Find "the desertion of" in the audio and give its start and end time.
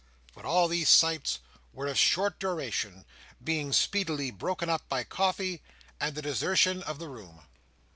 6.15-6.97